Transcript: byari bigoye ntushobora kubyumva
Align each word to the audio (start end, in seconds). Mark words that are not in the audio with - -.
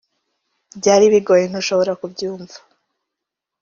byari 0.79 1.05
bigoye 1.13 1.43
ntushobora 1.47 1.91
kubyumva 1.99 2.57